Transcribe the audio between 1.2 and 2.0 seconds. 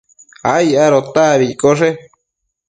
abi iccoshe